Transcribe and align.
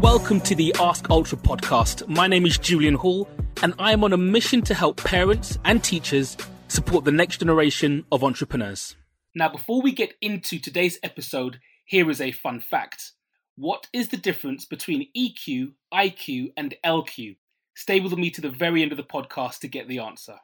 Welcome 0.00 0.40
to 0.42 0.54
the 0.54 0.74
Ask 0.78 1.10
Ultra 1.10 1.36
podcast. 1.36 2.06
My 2.06 2.28
name 2.28 2.46
is 2.46 2.56
Julian 2.56 2.94
Hall, 2.94 3.28
and 3.62 3.74
I 3.78 3.92
am 3.92 4.04
on 4.04 4.12
a 4.12 4.16
mission 4.16 4.62
to 4.62 4.74
help 4.74 5.02
parents 5.02 5.58
and 5.64 5.82
teachers 5.82 6.36
support 6.68 7.04
the 7.04 7.10
next 7.10 7.38
generation 7.38 8.04
of 8.12 8.22
entrepreneurs. 8.22 8.94
Now, 9.34 9.48
before 9.48 9.82
we 9.82 9.90
get 9.90 10.14
into 10.20 10.60
today's 10.60 10.98
episode, 11.02 11.58
here 11.84 12.08
is 12.10 12.20
a 12.20 12.30
fun 12.30 12.60
fact. 12.60 13.12
What 13.56 13.88
is 13.92 14.08
the 14.08 14.16
difference 14.16 14.64
between 14.64 15.08
EQ, 15.16 15.72
IQ, 15.92 16.52
and 16.56 16.74
LQ? 16.84 17.36
Stay 17.74 17.98
with 17.98 18.16
me 18.16 18.30
to 18.30 18.40
the 18.40 18.50
very 18.50 18.82
end 18.82 18.92
of 18.92 18.98
the 18.98 19.02
podcast 19.02 19.58
to 19.60 19.68
get 19.68 19.88
the 19.88 19.98
answer. 19.98 20.36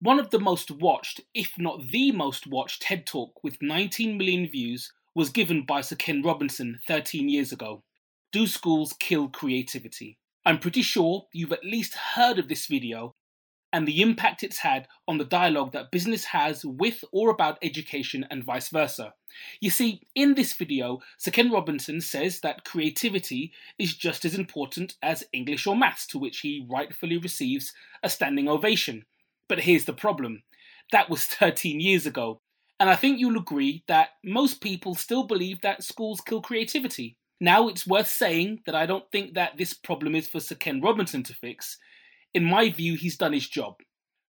One 0.00 0.20
of 0.20 0.30
the 0.30 0.38
most 0.38 0.70
watched, 0.70 1.20
if 1.34 1.58
not 1.58 1.88
the 1.90 2.12
most 2.12 2.46
watched, 2.46 2.82
TED 2.82 3.06
Talk 3.06 3.42
with 3.42 3.60
19 3.60 4.16
million 4.16 4.46
views 4.46 4.92
was 5.16 5.30
given 5.30 5.62
by 5.62 5.80
Sir 5.80 5.96
Ken 5.96 6.20
Robinson 6.20 6.78
13 6.86 7.30
years 7.30 7.50
ago. 7.50 7.82
Do 8.32 8.46
schools 8.46 8.92
kill 8.98 9.28
creativity? 9.28 10.18
I'm 10.44 10.58
pretty 10.58 10.82
sure 10.82 11.24
you've 11.32 11.54
at 11.54 11.64
least 11.64 11.94
heard 11.94 12.38
of 12.38 12.48
this 12.48 12.66
video 12.66 13.14
and 13.72 13.88
the 13.88 14.02
impact 14.02 14.42
it's 14.42 14.58
had 14.58 14.86
on 15.08 15.16
the 15.16 15.24
dialogue 15.24 15.72
that 15.72 15.90
business 15.90 16.26
has 16.26 16.66
with 16.66 17.02
or 17.12 17.30
about 17.30 17.56
education 17.62 18.26
and 18.30 18.44
vice 18.44 18.68
versa. 18.68 19.14
You 19.58 19.70
see, 19.70 20.02
in 20.14 20.34
this 20.34 20.52
video, 20.52 20.98
Sir 21.16 21.30
Ken 21.30 21.50
Robinson 21.50 22.02
says 22.02 22.40
that 22.40 22.66
creativity 22.66 23.54
is 23.78 23.96
just 23.96 24.26
as 24.26 24.34
important 24.34 24.96
as 25.02 25.24
English 25.32 25.66
or 25.66 25.74
maths, 25.74 26.06
to 26.08 26.18
which 26.18 26.40
he 26.40 26.66
rightfully 26.70 27.16
receives 27.16 27.72
a 28.02 28.10
standing 28.10 28.50
ovation. 28.50 29.06
But 29.48 29.60
here's 29.60 29.86
the 29.86 29.94
problem 29.94 30.42
that 30.92 31.08
was 31.08 31.24
13 31.24 31.80
years 31.80 32.04
ago, 32.04 32.42
and 32.78 32.90
I 32.90 32.96
think 32.96 33.18
you'll 33.18 33.38
agree 33.38 33.84
that 33.88 34.10
most 34.24 34.60
people 34.60 34.94
still 34.94 35.24
believe 35.24 35.60
that 35.62 35.82
schools 35.82 36.20
kill 36.20 36.42
creativity. 36.42 37.16
Now, 37.40 37.68
it's 37.68 37.86
worth 37.86 38.08
saying 38.08 38.60
that 38.66 38.74
I 38.74 38.86
don't 38.86 39.10
think 39.10 39.34
that 39.34 39.56
this 39.56 39.74
problem 39.74 40.14
is 40.14 40.28
for 40.28 40.40
Sir 40.40 40.54
Ken 40.54 40.80
Robinson 40.80 41.22
to 41.24 41.34
fix. 41.34 41.78
In 42.34 42.44
my 42.44 42.70
view, 42.70 42.94
he's 42.96 43.16
done 43.16 43.32
his 43.32 43.48
job. 43.48 43.76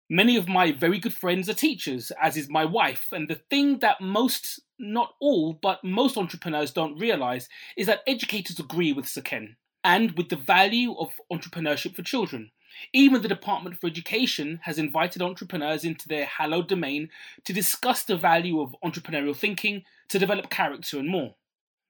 Many 0.09 0.35
of 0.35 0.47
my 0.47 0.71
very 0.71 0.99
good 0.99 1.13
friends 1.13 1.49
are 1.49 1.53
teachers, 1.53 2.11
as 2.21 2.35
is 2.35 2.49
my 2.49 2.65
wife, 2.65 3.07
and 3.11 3.29
the 3.29 3.41
thing 3.49 3.79
that 3.79 4.01
most, 4.01 4.59
not 4.77 5.13
all, 5.21 5.53
but 5.53 5.83
most 5.83 6.17
entrepreneurs 6.17 6.71
don't 6.71 6.99
realize 6.99 7.47
is 7.77 7.87
that 7.87 8.01
educators 8.05 8.59
agree 8.59 8.91
with 8.91 9.07
Sir 9.07 9.21
Ken 9.21 9.55
and 9.83 10.11
with 10.17 10.29
the 10.29 10.35
value 10.35 10.93
of 10.97 11.13
entrepreneurship 11.31 11.95
for 11.95 12.03
children. 12.03 12.51
Even 12.93 13.21
the 13.21 13.27
Department 13.27 13.79
for 13.79 13.87
Education 13.87 14.59
has 14.63 14.77
invited 14.77 15.21
entrepreneurs 15.21 15.83
into 15.83 16.07
their 16.07 16.25
hallowed 16.25 16.67
domain 16.67 17.09
to 17.45 17.53
discuss 17.53 18.03
the 18.03 18.17
value 18.17 18.61
of 18.61 18.75
entrepreneurial 18.83 19.35
thinking, 19.35 19.83
to 20.09 20.19
develop 20.19 20.49
character, 20.49 20.99
and 20.99 21.09
more. 21.09 21.35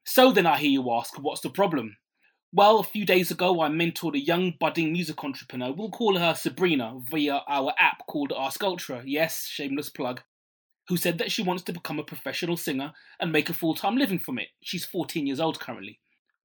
So 0.04 0.32
then 0.32 0.46
I 0.46 0.58
hear 0.58 0.72
you 0.72 0.92
ask, 0.92 1.18
what's 1.20 1.42
the 1.42 1.50
problem? 1.50 1.98
Well, 2.54 2.80
a 2.80 2.84
few 2.84 3.06
days 3.06 3.32
ago, 3.32 3.62
I 3.62 3.70
mentored 3.70 4.16
a 4.16 4.20
young 4.20 4.54
budding 4.60 4.92
music 4.92 5.24
entrepreneur. 5.24 5.72
We'll 5.72 5.90
call 5.90 6.18
her 6.18 6.36
Sabrina 6.36 7.00
via 7.10 7.44
our 7.48 7.74
app 7.80 8.06
called 8.08 8.34
Ask 8.38 8.62
Ultra. 8.62 9.04
Yes, 9.06 9.46
shameless 9.48 9.90
plug. 9.90 10.22
Who 10.90 10.98
said 10.98 11.18
that 11.20 11.32
she 11.32 11.44
wants 11.44 11.64
to 11.64 11.72
become 11.72 11.98
a 11.98 12.04
professional 12.04 12.58
singer 12.58 12.92
and 13.22 13.32
make 13.32 13.50
a 13.50 13.54
full 13.54 13.74
time 13.74 13.96
living 13.96 14.20
from 14.20 14.38
it. 14.38 14.50
She's 14.62 14.84
14 14.84 15.28
years 15.28 15.40
old 15.40 15.62
currently. 15.62 16.00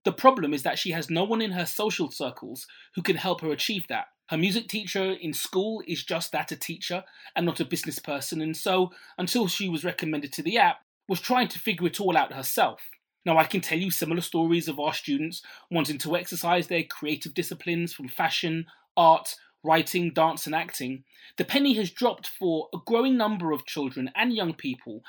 The 0.04 0.12
problem 0.12 0.54
is 0.54 0.62
that 0.62 0.78
she 0.78 0.92
has 0.92 1.10
no 1.10 1.24
one 1.24 1.42
in 1.42 1.50
her 1.50 1.66
social 1.66 2.12
circles 2.12 2.68
who 2.94 3.02
can 3.02 3.16
help 3.16 3.40
her 3.40 3.50
achieve 3.50 3.86
that. 3.88 4.06
Her 4.28 4.36
music 4.36 4.68
teacher 4.68 5.12
in 5.12 5.32
school 5.32 5.82
is 5.86 6.02
just 6.02 6.32
that 6.32 6.50
a 6.50 6.56
teacher 6.56 7.04
and 7.36 7.46
not 7.46 7.60
a 7.60 7.64
business 7.64 7.98
person, 7.98 8.40
and 8.40 8.56
so, 8.56 8.90
until 9.18 9.46
she 9.46 9.68
was 9.68 9.84
recommended 9.84 10.32
to 10.32 10.42
the 10.42 10.58
app, 10.58 10.78
was 11.08 11.20
trying 11.20 11.48
to 11.48 11.60
figure 11.60 11.86
it 11.86 12.00
all 12.00 12.16
out 12.16 12.32
herself. 12.32 12.80
Now, 13.24 13.38
I 13.38 13.44
can 13.44 13.60
tell 13.60 13.78
you 13.78 13.90
similar 13.90 14.20
stories 14.20 14.68
of 14.68 14.80
our 14.80 14.94
students 14.94 15.42
wanting 15.70 15.98
to 15.98 16.16
exercise 16.16 16.66
their 16.66 16.82
creative 16.84 17.34
disciplines 17.34 17.92
from 17.92 18.08
fashion, 18.08 18.66
art, 18.96 19.36
writing, 19.62 20.12
dance, 20.12 20.46
and 20.46 20.54
acting. 20.54 21.04
The 21.36 21.44
penny 21.44 21.74
has 21.74 21.90
dropped 21.90 22.28
for 22.28 22.68
a 22.72 22.78
growing 22.84 23.16
number 23.16 23.52
of 23.52 23.66
children 23.66 24.10
and 24.14 24.32
young 24.32 24.54
people 24.54 25.02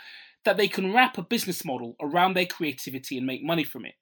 that 0.46 0.58
they 0.58 0.68
can 0.68 0.94
wrap 0.94 1.18
a 1.18 1.24
business 1.24 1.66
model 1.66 1.96
around 2.02 2.36
their 2.36 2.46
creativity 2.46 3.18
and 3.18 3.28
make 3.28 3.44
money 3.44 3.64
from 3.64 3.86
it. 3.86 3.96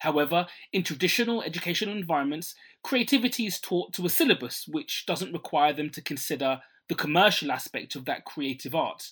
However, 0.00 0.46
in 0.72 0.82
traditional 0.84 1.42
educational 1.42 1.96
environments, 1.96 2.54
creativity 2.82 3.46
is 3.46 3.60
taught 3.60 3.92
to 3.94 4.06
a 4.06 4.10
syllabus 4.10 4.66
which 4.68 5.04
doesn't 5.06 5.32
require 5.32 5.72
them 5.72 5.90
to 5.90 6.02
consider 6.02 6.60
the 6.88 6.94
commercial 6.94 7.50
aspect 7.52 7.94
of 7.94 8.04
that 8.04 8.24
creative 8.24 8.74
art. 8.74 9.10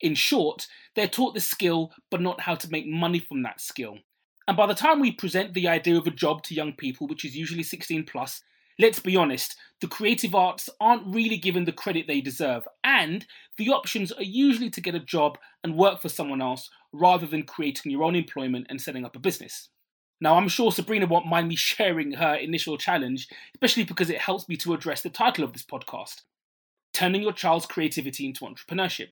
In 0.00 0.14
short, 0.14 0.66
they're 0.94 1.08
taught 1.08 1.34
the 1.34 1.40
skill 1.40 1.92
but 2.10 2.20
not 2.20 2.42
how 2.42 2.54
to 2.54 2.70
make 2.70 2.86
money 2.86 3.18
from 3.18 3.42
that 3.42 3.60
skill. 3.60 3.98
And 4.46 4.56
by 4.56 4.66
the 4.66 4.74
time 4.74 5.00
we 5.00 5.12
present 5.12 5.54
the 5.54 5.68
idea 5.68 5.96
of 5.96 6.06
a 6.06 6.12
job 6.12 6.42
to 6.44 6.54
young 6.54 6.72
people, 6.72 7.06
which 7.06 7.24
is 7.24 7.36
usually 7.36 7.62
16 7.62 8.04
plus, 8.04 8.42
let's 8.78 8.98
be 8.98 9.16
honest, 9.16 9.56
the 9.80 9.88
creative 9.88 10.34
arts 10.34 10.70
aren't 10.80 11.14
really 11.14 11.36
given 11.36 11.64
the 11.64 11.72
credit 11.72 12.06
they 12.06 12.20
deserve, 12.20 12.66
and 12.82 13.26
the 13.56 13.68
options 13.68 14.12
are 14.12 14.22
usually 14.22 14.70
to 14.70 14.80
get 14.80 14.94
a 14.94 15.00
job 15.00 15.36
and 15.62 15.76
work 15.76 16.00
for 16.00 16.08
someone 16.08 16.40
else 16.40 16.70
rather 16.92 17.26
than 17.26 17.42
creating 17.42 17.92
your 17.92 18.04
own 18.04 18.16
employment 18.16 18.66
and 18.70 18.80
setting 18.80 19.04
up 19.04 19.16
a 19.16 19.20
business. 19.20 19.68
Now, 20.20 20.36
I'm 20.36 20.48
sure 20.48 20.72
Sabrina 20.72 21.06
won't 21.06 21.26
mind 21.26 21.48
me 21.48 21.54
sharing 21.54 22.12
her 22.12 22.34
initial 22.34 22.76
challenge, 22.76 23.28
especially 23.54 23.84
because 23.84 24.10
it 24.10 24.18
helps 24.18 24.48
me 24.48 24.56
to 24.58 24.74
address 24.74 25.02
the 25.02 25.10
title 25.10 25.44
of 25.44 25.52
this 25.52 25.62
podcast 25.62 26.22
Turning 26.92 27.22
Your 27.22 27.32
Child's 27.32 27.66
Creativity 27.66 28.26
into 28.26 28.44
Entrepreneurship. 28.44 29.08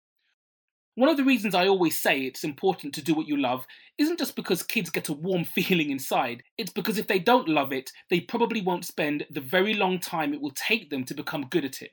One 0.96 1.10
of 1.10 1.18
the 1.18 1.24
reasons 1.24 1.54
I 1.54 1.68
always 1.68 2.00
say 2.00 2.20
it's 2.20 2.42
important 2.42 2.94
to 2.94 3.02
do 3.02 3.14
what 3.14 3.28
you 3.28 3.36
love 3.36 3.66
isn't 3.98 4.18
just 4.18 4.34
because 4.34 4.62
kids 4.62 4.90
get 4.90 5.08
a 5.08 5.12
warm 5.12 5.44
feeling 5.54 5.90
inside, 5.90 6.42
it's 6.58 6.72
because 6.72 6.98
if 6.98 7.06
they 7.06 7.18
don't 7.18 7.48
love 7.48 7.72
it, 7.72 7.92
they 8.10 8.20
probably 8.20 8.62
won't 8.62 8.86
spend 8.86 9.26
the 9.30 9.40
very 9.40 9.74
long 9.74 10.00
time 10.00 10.32
it 10.32 10.40
will 10.40 10.52
take 10.52 10.90
them 10.90 11.04
to 11.04 11.14
become 11.14 11.46
good 11.50 11.64
at 11.64 11.82
it. 11.82 11.92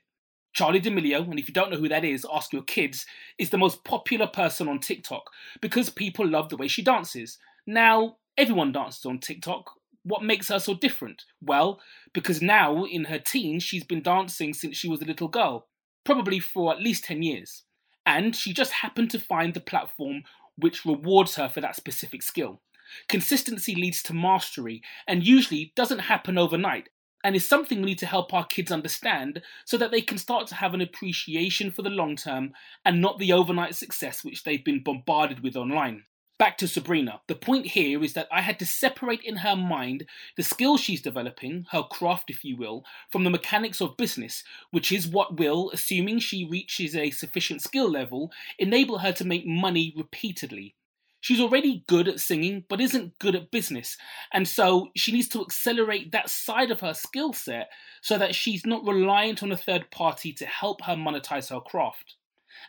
Charli 0.56 0.80
D'Amelio, 0.80 1.28
and 1.28 1.38
if 1.38 1.48
you 1.48 1.54
don't 1.54 1.70
know 1.70 1.76
who 1.76 1.88
that 1.88 2.04
is, 2.04 2.26
ask 2.32 2.52
your 2.52 2.62
kids, 2.62 3.06
is 3.38 3.50
the 3.50 3.58
most 3.58 3.84
popular 3.84 4.26
person 4.26 4.68
on 4.68 4.78
TikTok 4.78 5.30
because 5.60 5.90
people 5.90 6.26
love 6.26 6.48
the 6.48 6.56
way 6.56 6.68
she 6.68 6.82
dances. 6.82 7.38
Now, 7.66 8.16
everyone 8.36 8.72
dances 8.72 9.04
on 9.06 9.18
TikTok. 9.18 9.70
What 10.02 10.22
makes 10.22 10.48
her 10.48 10.58
so 10.58 10.74
different? 10.74 11.24
Well, 11.40 11.80
because 12.12 12.42
now 12.42 12.84
in 12.84 13.04
her 13.04 13.18
teens, 13.18 13.62
she's 13.62 13.84
been 13.84 14.02
dancing 14.02 14.52
since 14.52 14.76
she 14.76 14.88
was 14.88 15.00
a 15.00 15.06
little 15.06 15.28
girl, 15.28 15.68
probably 16.04 16.40
for 16.40 16.72
at 16.72 16.82
least 16.82 17.04
10 17.04 17.22
years 17.22 17.64
and 18.06 18.34
she 18.36 18.52
just 18.52 18.72
happened 18.72 19.10
to 19.10 19.18
find 19.18 19.54
the 19.54 19.60
platform 19.60 20.22
which 20.56 20.84
rewards 20.84 21.36
her 21.36 21.48
for 21.48 21.60
that 21.60 21.76
specific 21.76 22.22
skill. 22.22 22.60
Consistency 23.08 23.74
leads 23.74 24.02
to 24.02 24.14
mastery 24.14 24.82
and 25.08 25.26
usually 25.26 25.72
doesn't 25.74 26.00
happen 26.00 26.38
overnight 26.38 26.88
and 27.24 27.34
is 27.34 27.48
something 27.48 27.80
we 27.80 27.86
need 27.86 27.98
to 27.98 28.06
help 28.06 28.32
our 28.32 28.44
kids 28.44 28.70
understand 28.70 29.42
so 29.64 29.78
that 29.78 29.90
they 29.90 30.02
can 30.02 30.18
start 30.18 30.46
to 30.46 30.54
have 30.54 30.74
an 30.74 30.82
appreciation 30.82 31.70
for 31.70 31.82
the 31.82 31.90
long 31.90 32.14
term 32.14 32.52
and 32.84 33.00
not 33.00 33.18
the 33.18 33.32
overnight 33.32 33.74
success 33.74 34.22
which 34.22 34.44
they've 34.44 34.64
been 34.64 34.82
bombarded 34.82 35.42
with 35.42 35.56
online. 35.56 36.04
Back 36.36 36.58
to 36.58 36.66
Sabrina. 36.66 37.20
The 37.28 37.36
point 37.36 37.66
here 37.66 38.02
is 38.02 38.14
that 38.14 38.26
I 38.32 38.40
had 38.40 38.58
to 38.58 38.66
separate 38.66 39.20
in 39.22 39.36
her 39.36 39.54
mind 39.54 40.04
the 40.36 40.42
skill 40.42 40.76
she's 40.76 41.00
developing, 41.00 41.66
her 41.70 41.84
craft, 41.84 42.28
if 42.28 42.44
you 42.44 42.56
will, 42.56 42.84
from 43.08 43.22
the 43.22 43.30
mechanics 43.30 43.80
of 43.80 43.96
business, 43.96 44.42
which 44.72 44.90
is 44.90 45.06
what 45.06 45.38
will, 45.38 45.70
assuming 45.72 46.18
she 46.18 46.44
reaches 46.44 46.96
a 46.96 47.12
sufficient 47.12 47.62
skill 47.62 47.88
level, 47.88 48.32
enable 48.58 48.98
her 48.98 49.12
to 49.12 49.24
make 49.24 49.46
money 49.46 49.94
repeatedly. 49.96 50.74
She's 51.20 51.40
already 51.40 51.84
good 51.86 52.08
at 52.08 52.20
singing, 52.20 52.64
but 52.68 52.80
isn't 52.80 53.18
good 53.20 53.36
at 53.36 53.52
business, 53.52 53.96
and 54.32 54.46
so 54.46 54.88
she 54.96 55.12
needs 55.12 55.28
to 55.28 55.40
accelerate 55.40 56.10
that 56.10 56.28
side 56.28 56.72
of 56.72 56.80
her 56.80 56.94
skill 56.94 57.32
set 57.32 57.70
so 58.02 58.18
that 58.18 58.34
she's 58.34 58.66
not 58.66 58.84
reliant 58.84 59.42
on 59.42 59.52
a 59.52 59.56
third 59.56 59.90
party 59.92 60.32
to 60.32 60.46
help 60.46 60.82
her 60.82 60.96
monetize 60.96 61.50
her 61.50 61.60
craft. 61.60 62.16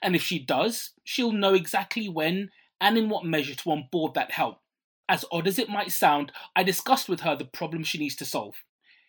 And 0.02 0.16
if 0.16 0.22
she 0.22 0.38
does, 0.38 0.92
she'll 1.04 1.32
know 1.32 1.54
exactly 1.56 2.08
when 2.08 2.50
and 2.86 3.00
in 3.00 3.10
what 3.10 3.26
measure 3.26 3.56
to 3.56 3.72
onboard 3.72 4.14
that 4.14 4.32
help. 4.32 4.60
As 5.10 5.26
odd 5.32 5.48
as 5.48 5.58
it 5.58 5.70
might 5.70 5.92
sound, 5.92 6.32
I 6.56 6.62
discussed 6.62 7.10
with 7.10 7.22
her 7.22 7.36
the 7.36 7.44
problem 7.44 7.84
she 7.84 7.98
needs 7.98 8.16
to 8.18 8.26
solve. 8.26 8.54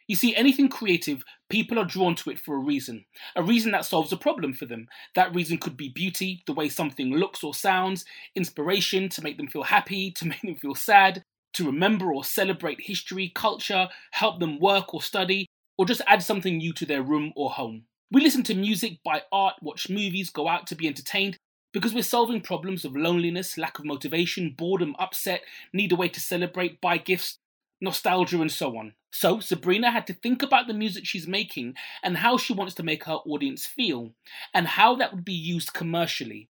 You 0.09 0.17
see, 0.17 0.35
anything 0.35 0.71
creative, 0.71 1.23
people 1.51 1.79
are 1.79 1.85
drawn 1.85 2.15
to 2.17 2.31
it 2.31 2.41
for 2.41 2.55
a 2.55 2.59
reason. 2.59 3.05
A 3.35 3.43
reason 3.43 3.73
that 3.73 3.85
solves 3.85 4.13
a 4.13 4.17
problem 4.17 4.55
for 4.55 4.65
them. 4.65 4.89
That 5.15 5.35
reason 5.35 5.59
could 5.59 5.77
be 5.77 5.91
beauty, 5.91 6.43
the 6.47 6.55
way 6.55 6.71
something 6.71 7.13
looks 7.13 7.45
or 7.45 7.53
sounds, 7.53 8.07
inspiration 8.35 9.11
to 9.11 9.23
make 9.23 9.37
them 9.37 9.49
feel 9.49 9.65
happy, 9.65 10.11
to 10.17 10.27
make 10.27 10.41
them 10.41 10.57
feel 10.57 10.75
sad, 10.75 11.23
to 11.53 11.67
remember 11.67 12.15
or 12.15 12.25
celebrate 12.25 12.81
history, 12.81 13.31
culture, 13.35 13.91
help 14.13 14.41
them 14.41 14.59
work 14.59 14.95
or 14.95 15.03
study, 15.03 15.45
or 15.77 15.85
just 15.85 16.01
add 16.07 16.23
something 16.23 16.57
new 16.57 16.73
to 16.73 16.87
their 16.87 17.03
room 17.03 17.35
or 17.37 17.51
home. 17.51 17.85
We 18.11 18.23
listen 18.23 18.43
to 18.45 18.55
music, 18.55 19.01
buy 19.05 19.23
art, 19.31 19.57
watch 19.61 19.91
movies, 19.91 20.31
go 20.31 20.49
out 20.49 20.67
to 20.69 20.77
be 20.77 20.87
entertained, 20.87 21.37
because 21.77 21.93
we're 21.93 22.03
solving 22.03 22.41
problems 22.41 22.87
of 22.87 22.97
loneliness, 22.97 23.59
lack 23.59 23.79
of 23.79 23.85
motivation, 23.85 24.49
boredom, 24.57 24.97
upset, 24.99 25.43
need 25.75 25.93
a 25.93 25.95
way 25.95 26.09
to 26.09 26.19
celebrate, 26.19 26.81
buy 26.81 26.97
gifts, 26.97 27.37
nostalgia, 27.83 28.41
and 28.41 28.51
so 28.51 28.79
on. 28.79 28.95
So, 29.11 29.41
Sabrina 29.41 29.91
had 29.91 30.07
to 30.07 30.15
think 30.15 30.43
about 30.43 30.69
the 30.69 30.73
music 30.73 31.05
she's 31.05 31.29
making 31.29 31.75
and 32.03 32.17
how 32.17 32.39
she 32.39 32.55
wants 32.55 32.73
to 32.77 32.83
make 32.83 33.05
her 33.05 33.19
audience 33.27 33.67
feel, 33.67 34.13
and 34.55 34.67
how 34.67 34.95
that 34.95 35.13
would 35.13 35.27
be 35.27 35.35
used 35.35 35.75
commercially. 35.75 36.49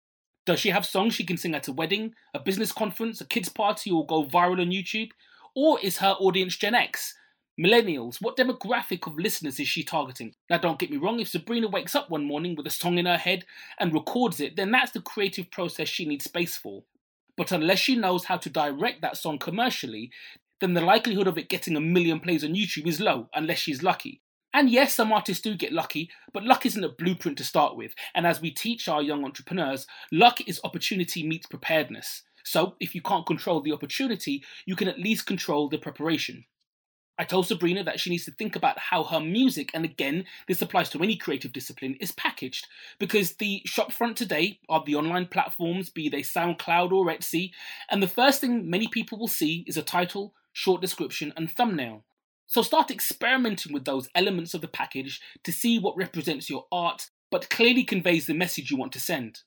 Does 0.46 0.61
she 0.61 0.70
have 0.70 0.87
songs 0.87 1.12
she 1.17 1.25
can 1.25 1.37
sing 1.37 1.55
at 1.55 1.69
a 1.69 1.73
wedding, 1.73 2.14
a 2.32 2.38
business 2.38 2.73
conference, 2.73 3.20
a 3.20 3.26
kids' 3.26 3.50
party, 3.50 3.90
or 3.90 4.06
go 4.06 4.25
viral 4.25 4.62
on 4.62 4.70
YouTube? 4.70 5.11
Or 5.55 5.78
is 5.81 5.99
her 5.99 6.16
audience 6.19 6.56
Gen 6.56 6.75
X? 6.75 7.14
Millennials, 7.60 8.22
what 8.22 8.38
demographic 8.38 9.06
of 9.06 9.18
listeners 9.18 9.60
is 9.60 9.68
she 9.68 9.82
targeting? 9.82 10.34
Now, 10.48 10.56
don't 10.56 10.78
get 10.78 10.90
me 10.90 10.96
wrong, 10.96 11.20
if 11.20 11.28
Sabrina 11.28 11.68
wakes 11.68 11.94
up 11.94 12.08
one 12.08 12.24
morning 12.24 12.54
with 12.56 12.66
a 12.66 12.70
song 12.70 12.96
in 12.96 13.04
her 13.04 13.18
head 13.18 13.44
and 13.78 13.92
records 13.92 14.40
it, 14.40 14.56
then 14.56 14.70
that's 14.70 14.92
the 14.92 15.02
creative 15.02 15.50
process 15.50 15.86
she 15.86 16.06
needs 16.06 16.24
space 16.24 16.56
for. 16.56 16.84
But 17.36 17.52
unless 17.52 17.78
she 17.78 17.96
knows 17.96 18.24
how 18.24 18.38
to 18.38 18.48
direct 18.48 19.02
that 19.02 19.18
song 19.18 19.38
commercially, 19.38 20.10
then 20.62 20.72
the 20.72 20.80
likelihood 20.80 21.26
of 21.26 21.36
it 21.36 21.50
getting 21.50 21.76
a 21.76 21.80
million 21.80 22.18
plays 22.18 22.44
on 22.44 22.54
YouTube 22.54 22.86
is 22.86 22.98
low, 22.98 23.28
unless 23.34 23.58
she's 23.58 23.82
lucky. 23.82 24.22
And 24.54 24.70
yes, 24.70 24.94
some 24.94 25.12
artists 25.12 25.42
do 25.42 25.54
get 25.54 25.72
lucky, 25.72 26.08
but 26.32 26.44
luck 26.44 26.64
isn't 26.64 26.82
a 26.82 26.88
blueprint 26.88 27.36
to 27.38 27.44
start 27.44 27.76
with. 27.76 27.94
And 28.14 28.26
as 28.26 28.40
we 28.40 28.52
teach 28.52 28.88
our 28.88 29.02
young 29.02 29.22
entrepreneurs, 29.22 29.86
luck 30.10 30.40
is 30.48 30.62
opportunity 30.64 31.26
meets 31.28 31.46
preparedness. 31.46 32.22
So 32.42 32.76
if 32.80 32.94
you 32.94 33.02
can't 33.02 33.26
control 33.26 33.60
the 33.60 33.72
opportunity, 33.72 34.42
you 34.64 34.76
can 34.76 34.88
at 34.88 34.98
least 34.98 35.26
control 35.26 35.68
the 35.68 35.76
preparation. 35.76 36.46
I 37.20 37.25
told 37.25 37.46
Sabrina 37.46 37.84
that 37.84 38.00
she 38.00 38.08
needs 38.08 38.25
to 38.25 38.31
think 38.31 38.56
about 38.56 38.78
how 38.78 39.05
her 39.05 39.20
music, 39.20 39.72
and 39.75 39.84
again, 39.84 40.25
this 40.49 40.62
applies 40.62 40.88
to 40.88 41.02
any 41.02 41.17
creative 41.17 41.52
discipline, 41.52 41.96
is 42.00 42.12
packaged. 42.12 42.67
Because 42.99 43.34
the 43.34 43.62
shopfront 43.69 44.17
today 44.17 44.58
are 44.70 44.82
the 44.82 44.94
online 44.94 45.26
platforms, 45.26 45.90
be 45.90 46.08
they 46.08 46.22
SoundCloud 46.22 46.93
or 46.93 47.05
Etsy, 47.08 47.50
and 47.90 48.02
the 48.02 48.08
first 48.08 48.40
thing 48.40 48.70
many 48.70 48.88
people 48.88 49.19
will 49.19 49.28
see 49.28 49.67
is 49.67 49.76
a 49.76 49.82
title, 49.82 50.32
short 50.55 50.81
description, 50.81 51.31
and 51.37 51.50
thumbnail. 51.50 52.05
So 52.46 52.62
start 52.62 52.90
experimenting 52.90 53.75
with 53.75 53.84
those 53.84 54.08
elements 54.14 54.55
of 54.55 54.62
the 54.62 54.66
package 54.66 55.20
to 55.44 55.52
see 55.52 55.78
what 55.78 55.99
represents 55.99 56.49
your 56.49 56.64
art 56.73 57.11
but 57.31 57.50
clearly 57.50 57.84
conveys 57.84 58.26
the 58.26 58.34
message 58.34 58.70
you 58.70 58.78
want 58.78 58.93
to 58.93 59.00
send. 59.00 59.40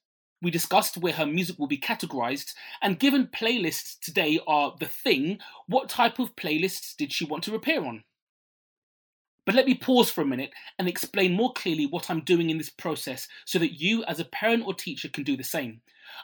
We 0.43 0.51
discussed 0.51 0.97
where 0.97 1.13
her 1.13 1.25
music 1.25 1.57
will 1.57 1.67
be 1.67 1.77
categorized, 1.77 2.53
and 2.81 2.99
given 2.99 3.27
playlists 3.27 3.97
today 4.01 4.41
are 4.45 4.75
the 4.77 4.87
thing, 4.87 5.39
what 5.67 5.87
type 5.87 6.19
of 6.19 6.35
playlists 6.35 6.97
did 6.97 7.13
she 7.13 7.23
want 7.23 7.45
to 7.45 7.55
appear 7.55 7.83
on? 7.85 8.03
But 9.45 9.55
let 9.55 9.65
me 9.65 9.73
pause 9.73 10.11
for 10.11 10.21
a 10.21 10.25
minute 10.25 10.51
and 10.77 10.89
explain 10.89 11.31
more 11.31 11.53
clearly 11.53 11.85
what 11.85 12.09
I'm 12.09 12.21
doing 12.21 12.49
in 12.49 12.57
this 12.57 12.69
process 12.69 13.29
so 13.45 13.57
that 13.59 13.79
you, 13.79 14.03
as 14.03 14.19
a 14.19 14.25
parent 14.25 14.65
or 14.67 14.73
teacher, 14.73 15.07
can 15.07 15.23
do 15.23 15.37
the 15.37 15.43
same. 15.45 15.79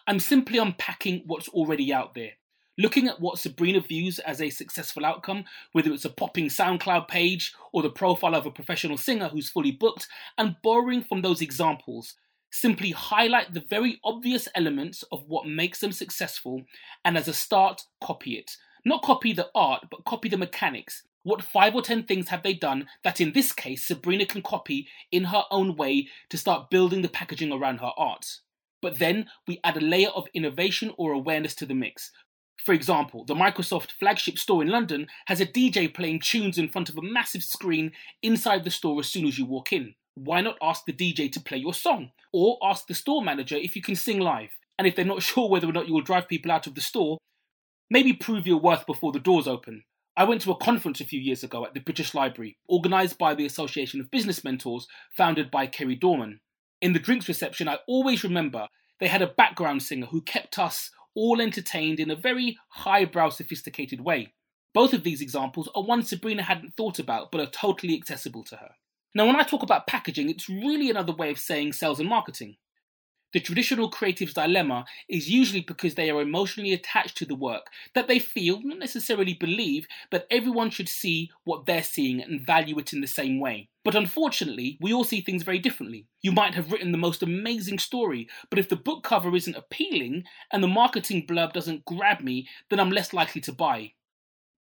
I'm 0.06 0.20
simply 0.20 0.58
unpacking 0.58 1.24
what's 1.26 1.48
already 1.48 1.94
out 1.94 2.14
there 2.14 2.32
looking 2.80 3.10
at 3.10 3.20
what 3.20 3.38
Sabrina 3.38 3.82
views 3.82 4.20
as 4.20 4.42
a 4.42 4.50
successful 4.50 5.06
outcome, 5.06 5.44
whether 5.74 5.92
it's 5.92 6.06
a 6.06 6.10
popping 6.10 6.46
SoundCloud 6.46 7.10
page 7.10 7.54
or 7.74 7.82
the 7.82 7.90
profile 7.90 8.34
of 8.34 8.46
a 8.46 8.52
professional 8.52 8.98
singer 8.98 9.28
who's 9.28 9.50
fully 9.50 9.72
booked, 9.72 10.08
and 10.38 10.56
borrowing 10.64 11.04
from 11.04 11.22
those 11.22 11.42
examples. 11.42 12.16
Simply 12.52 12.92
highlight 12.92 13.54
the 13.54 13.64
very 13.70 14.00
obvious 14.04 14.48
elements 14.56 15.04
of 15.12 15.24
what 15.28 15.48
makes 15.48 15.80
them 15.80 15.92
successful, 15.92 16.64
and 17.06 17.18
as 17.18 17.28
a 17.28 17.34
start, 17.34 17.84
copy 18.02 18.34
it. 18.34 18.58
Not 18.84 19.04
copy 19.04 19.34
the 19.34 19.50
art, 19.54 19.86
but 19.92 20.06
copy 20.06 20.30
the 20.30 20.38
mechanics. 20.38 21.04
What 21.24 21.44
five 21.44 21.76
or 21.76 21.82
ten 21.82 22.04
things 22.04 22.30
have 22.30 22.44
they 22.44 22.54
done 22.54 22.88
that 23.04 23.20
in 23.20 23.34
this 23.34 23.52
case 23.52 23.86
Sabrina 23.86 24.26
can 24.26 24.42
copy 24.42 24.88
in 25.12 25.26
her 25.26 25.44
own 25.52 25.76
way 25.76 26.08
to 26.30 26.38
start 26.38 26.70
building 26.70 27.02
the 27.02 27.10
packaging 27.10 27.52
around 27.52 27.82
her 27.82 27.92
art? 27.98 28.40
But 28.82 29.00
then 29.00 29.28
we 29.46 29.60
add 29.64 29.78
a 29.78 29.82
layer 29.82 30.10
of 30.10 30.28
innovation 30.34 30.94
or 30.98 31.12
awareness 31.12 31.54
to 31.56 31.66
the 31.66 31.76
mix. 31.76 32.12
For 32.64 32.74
example, 32.74 33.26
the 33.26 33.36
Microsoft 33.36 33.92
flagship 33.92 34.38
store 34.38 34.62
in 34.62 34.70
London 34.70 35.08
has 35.28 35.42
a 35.42 35.46
DJ 35.46 35.94
playing 35.94 36.22
tunes 36.22 36.58
in 36.58 36.70
front 36.70 36.90
of 36.90 36.98
a 36.98 37.02
massive 37.02 37.44
screen 37.44 37.92
inside 38.22 38.64
the 38.64 38.72
store 38.72 39.00
as 39.02 39.08
soon 39.08 39.28
as 39.28 39.38
you 39.38 39.46
walk 39.46 39.74
in. 39.74 39.96
Why 40.24 40.42
not 40.42 40.58
ask 40.62 40.84
the 40.86 40.92
DJ 40.92 41.32
to 41.32 41.40
play 41.40 41.58
your 41.58 41.74
song? 41.74 42.12
Or 42.34 42.58
ask 42.62 42.88
the 42.88 42.94
store 42.94 43.24
manager 43.24 43.56
if 43.56 43.76
you 43.76 43.82
can 43.82 43.96
sing 43.96 44.20
live. 44.20 44.52
And 44.78 44.86
if 44.86 44.96
they're 44.96 45.06
not 45.06 45.24
sure 45.30 45.50
whether 45.50 45.68
or 45.68 45.72
not 45.72 45.88
you 45.88 45.94
will 45.94 46.02
drive 46.02 46.28
people 46.28 46.52
out 46.52 46.68
of 46.68 46.76
the 46.76 46.82
store, 46.82 47.18
maybe 47.90 48.12
prove 48.12 48.46
your 48.46 48.60
worth 48.60 48.86
before 48.86 49.14
the 49.14 49.20
doors 49.20 49.48
open. 49.48 49.84
I 50.18 50.26
went 50.26 50.42
to 50.42 50.52
a 50.52 50.58
conference 50.58 51.00
a 51.00 51.06
few 51.06 51.22
years 51.22 51.44
ago 51.44 51.66
at 51.66 51.74
the 51.74 51.80
British 51.80 52.14
Library, 52.14 52.58
organised 52.68 53.18
by 53.18 53.34
the 53.34 53.46
Association 53.46 54.02
of 54.02 54.12
Business 54.12 54.44
Mentors, 54.44 54.88
founded 55.16 55.50
by 55.50 55.68
Kerry 55.68 55.96
Dorman. 55.96 56.42
In 56.82 56.92
the 56.92 57.00
drinks 57.00 57.30
reception, 57.30 57.70
I 57.70 57.78
always 57.88 58.24
remember 58.24 58.68
they 59.00 59.08
had 59.08 59.22
a 59.22 59.28
background 59.28 59.84
singer 59.84 60.08
who 60.08 60.22
kept 60.22 60.60
us 60.60 60.92
all 61.16 61.40
entertained 61.40 62.02
in 62.02 62.12
a 62.12 62.16
very 62.16 62.58
highbrow, 62.70 63.30
sophisticated 63.30 64.02
way. 64.02 64.34
Both 64.74 64.94
of 64.94 65.04
these 65.04 65.22
examples 65.22 65.70
are 65.74 65.84
ones 65.84 66.10
Sabrina 66.10 66.44
hadn't 66.44 66.76
thought 66.76 67.00
about 67.00 67.32
but 67.32 67.40
are 67.40 67.50
totally 67.50 67.96
accessible 67.96 68.44
to 68.46 68.58
her. 68.58 68.72
Now, 69.16 69.26
when 69.26 69.36
I 69.36 69.44
talk 69.44 69.64
about 69.64 69.88
packaging, 69.88 70.30
it's 70.30 70.50
really 70.50 70.90
another 70.90 71.14
way 71.14 71.32
of 71.32 71.40
saying 71.40 71.74
sales 71.74 72.00
and 72.00 72.10
marketing. 72.10 72.58
The 73.32 73.40
traditional 73.40 73.92
creative's 73.92 74.34
dilemma 74.34 74.86
is 75.08 75.30
usually 75.30 75.62
because 75.62 75.94
they 75.94 76.10
are 76.10 76.20
emotionally 76.20 76.74
attached 76.74 77.16
to 77.18 77.26
the 77.26 77.36
work, 77.36 77.68
that 77.94 78.08
they 78.08 78.18
feel, 78.18 78.60
not 78.64 78.80
necessarily 78.80 79.36
believe, 79.36 79.86
that 80.10 80.26
everyone 80.32 80.72
should 80.72 80.90
see 80.90 81.30
what 81.44 81.68
they're 81.68 81.84
seeing 81.84 82.22
and 82.22 82.44
value 82.44 82.80
it 82.80 82.92
in 82.92 83.02
the 83.02 83.08
same 83.08 83.40
way. 83.40 83.70
But 83.86 83.94
unfortunately, 83.94 84.80
we 84.82 84.92
all 84.92 85.04
see 85.04 85.22
things 85.22 85.44
very 85.44 85.60
differently. 85.60 86.08
You 86.24 86.32
might 86.32 86.56
have 86.56 86.72
written 86.72 86.92
the 86.92 86.98
most 86.98 87.22
amazing 87.22 87.78
story, 87.78 88.28
but 88.50 88.58
if 88.58 88.68
the 88.68 88.76
book 88.76 89.04
cover 89.04 89.36
isn't 89.36 89.56
appealing 89.56 90.24
and 90.52 90.64
the 90.64 90.68
marketing 90.68 91.28
blurb 91.28 91.54
doesn't 91.54 91.86
grab 91.86 92.22
me, 92.22 92.48
then 92.72 92.80
I'm 92.80 92.90
less 92.90 93.14
likely 93.14 93.42
to 93.42 93.54
buy. 93.54 93.94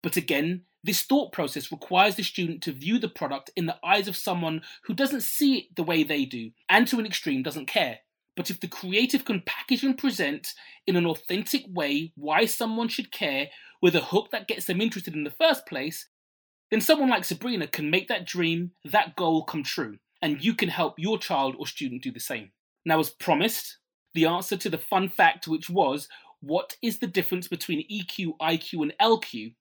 But 0.02 0.16
again, 0.16 0.62
this 0.87 1.03
thought 1.03 1.33
process 1.33 1.73
requires 1.73 2.15
the 2.15 2.23
student 2.23 2.62
to 2.62 2.73
view 2.73 2.99
the 2.99 3.09
product 3.09 3.50
in 3.56 3.67
the 3.67 3.77
eyes 3.85 4.06
of 4.06 4.17
someone 4.17 4.62
who 4.85 4.94
doesn't 4.94 5.23
see 5.23 5.59
it 5.59 5.77
the 5.77 5.83
way 5.83 6.05
they 6.05 6.25
do, 6.25 6.53
and 6.69 6.87
to 6.87 6.99
an 7.00 7.06
extreme 7.06 7.43
doesn't 7.43 7.67
care. 7.67 7.99
But 8.37 8.50
if 8.50 8.61
the 8.61 8.69
creative 8.69 9.25
can 9.25 9.43
package 9.44 9.83
and 9.83 9.99
present 9.99 10.53
in 10.87 10.94
an 10.94 11.06
authentic 11.06 11.65
way 11.69 12.12
why 12.15 12.44
someone 12.44 12.88
should 12.88 13.11
care 13.11 13.49
with 13.83 13.97
a 13.97 14.00
hook 14.00 14.31
that 14.31 14.47
gets 14.47 14.67
them 14.67 14.81
interested 14.81 15.15
in 15.15 15.25
the 15.25 15.31
first 15.31 15.67
place, 15.67 16.09
then 16.71 16.81
someone 16.81 17.09
like 17.09 17.25
Sabrina 17.25 17.67
can 17.67 17.91
make 17.91 18.09
that 18.09 18.27
dream, 18.27 18.73
that 18.85 19.17
goal 19.17 19.44
come 19.44 19.62
true, 19.62 19.99
and 20.23 20.44
you 20.44 20.55
can 20.55 20.69
help 20.69 20.94
your 20.99 21.19
child 21.19 21.56
or 21.59 21.67
student 21.67 22.03
do 22.03 22.12
the 22.12 22.21
same. 22.21 22.53
Now, 22.85 23.00
as 23.00 23.11
promised, 23.11 23.79
the 24.15 24.27
answer 24.27 24.56
to 24.56 24.71
the 24.71 24.79
fun 24.79 25.09
fact, 25.09 25.49
which 25.49 25.69
was 25.69 26.09
what 26.41 26.77
is 26.81 26.99
the 26.99 27.06
difference 27.06 27.49
between 27.49 27.89
EQ, 27.91 28.37
IQ, 28.41 28.82
and 28.82 28.94
LQ, 29.00 29.55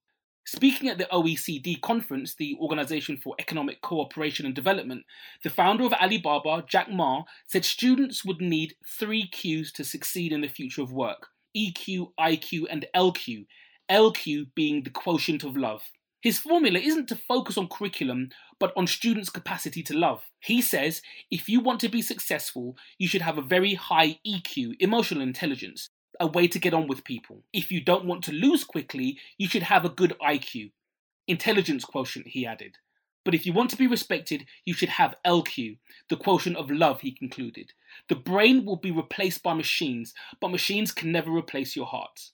Speaking 0.48 0.90
at 0.90 1.00
the 1.00 1.06
OECD 1.06 1.82
conference, 1.82 2.36
the 2.36 2.56
Organization 2.62 3.18
for 3.18 3.36
Economic 3.40 3.82
Cooperation 3.82 4.46
and 4.46 4.54
Development, 4.54 5.04
the 5.44 5.50
founder 5.50 5.86
of 5.86 5.94
Alibaba, 5.94 6.64
Jack 6.68 6.92
Ma, 6.92 7.24
said 7.48 7.66
students 7.66 8.24
would 8.24 8.40
need 8.40 8.76
three 8.88 9.28
Qs 9.28 9.74
to 9.74 9.84
succeed 9.84 10.32
in 10.32 10.42
the 10.42 10.48
future 10.48 10.84
of 10.84 10.94
work 10.94 11.30
EQ, 11.58 12.12
IQ, 12.20 12.66
and 12.70 12.86
LQ, 12.96 13.48
LQ 13.90 14.46
being 14.54 14.84
the 14.84 14.92
quotient 14.92 15.44
of 15.44 15.58
love. 15.58 15.82
His 16.22 16.38
formula 16.38 16.78
isn't 16.80 17.08
to 17.10 17.16
focus 17.16 17.58
on 17.58 17.68
curriculum, 17.68 18.30
but 18.60 18.74
on 18.78 18.86
students' 18.86 19.32
capacity 19.32 19.82
to 19.82 19.98
love. 19.98 20.22
He 20.40 20.62
says 20.62 21.02
if 21.32 21.50
you 21.50 21.60
want 21.60 21.80
to 21.80 21.90
be 21.90 22.04
successful, 22.04 22.78
you 23.00 23.08
should 23.08 23.24
have 23.24 23.40
a 23.40 23.44
very 23.44 23.74
high 23.74 24.20
EQ, 24.28 24.76
emotional 24.80 25.24
intelligence 25.24 25.90
a 26.20 26.28
way 26.28 26.48
to 26.48 26.60
get 26.60 26.74
on 26.74 26.88
with 26.88 27.04
people. 27.04 27.44
If 27.54 27.72
you 27.72 27.82
don't 27.82 28.06
want 28.06 28.24
to 28.26 28.32
lose 28.32 28.64
quickly, 28.64 29.18
you 29.38 29.48
should 29.48 29.64
have 29.64 29.86
a 29.86 29.90
good 29.90 30.16
IQ. 30.22 30.72
Intelligence 31.28 31.86
quotient, 31.86 32.28
he 32.28 32.46
added. 32.46 32.78
But 33.24 33.34
if 33.34 33.46
you 33.46 33.54
want 33.54 33.72
to 33.72 33.78
be 33.78 33.88
respected, 33.88 34.46
you 34.66 34.74
should 34.74 34.90
have 34.90 35.16
LQ, 35.26 35.78
the 36.10 36.16
quotient 36.16 36.58
of 36.58 36.70
love, 36.70 37.02
he 37.02 37.12
concluded. 37.12 37.74
The 38.08 38.16
brain 38.16 38.66
will 38.66 38.78
be 38.78 38.92
replaced 38.92 39.42
by 39.42 39.54
machines, 39.56 40.14
but 40.40 40.52
machines 40.52 40.92
can 40.92 41.12
never 41.12 41.32
replace 41.32 41.76
your 41.76 41.88
heart. 41.88 42.30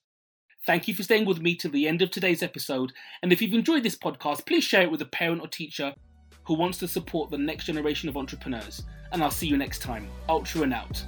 Thank 0.66 0.88
you 0.88 0.94
for 0.94 1.04
staying 1.04 1.26
with 1.26 1.42
me 1.42 1.56
till 1.56 1.72
the 1.72 1.88
end 1.88 2.02
of 2.02 2.12
today's 2.12 2.44
episode, 2.44 2.92
and 3.24 3.32
if 3.32 3.42
you've 3.42 3.54
enjoyed 3.54 3.84
this 3.84 3.98
podcast, 3.98 4.46
please 4.46 4.66
share 4.66 4.84
it 4.84 4.92
with 4.92 5.02
a 5.02 5.06
parent 5.06 5.42
or 5.42 5.48
teacher 5.48 5.96
who 6.44 6.56
wants 6.56 6.78
to 6.80 6.88
support 6.88 7.32
the 7.32 7.38
next 7.38 7.66
generation 7.66 8.10
of 8.10 8.18
entrepreneurs. 8.18 8.84
And 9.12 9.24
I'll 9.24 9.32
see 9.32 9.48
you 9.48 9.58
next 9.58 9.80
time. 9.80 10.10
Ultra 10.28 10.64
and 10.64 10.74
out. 10.74 11.04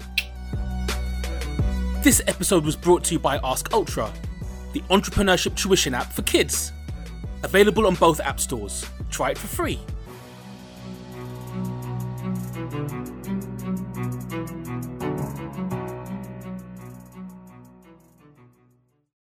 This 2.03 2.21
episode 2.27 2.65
was 2.65 2.75
brought 2.75 3.05
to 3.05 3.13
you 3.13 3.19
by 3.19 3.39
Ask 3.45 3.71
Ultra, 3.71 4.11
the 4.73 4.81
entrepreneurship 4.89 5.55
tuition 5.55 5.93
app 5.93 6.11
for 6.11 6.21
kids. 6.23 6.73
Available 7.43 7.87
on 7.87 7.95
both 7.95 8.19
app 8.19 8.41
stores. 8.41 8.85
Try 9.09 9.31
it 9.31 9.37
for 9.37 9.47
free. 9.47 9.79